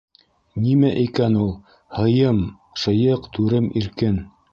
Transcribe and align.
Нимә 0.61 0.87
икән 1.01 1.35
ул 1.43 1.51
«һыйым 1.97 2.39
шыйыҡ, 2.85 3.29
түрем 3.37 3.69
иркен»? 3.83 4.19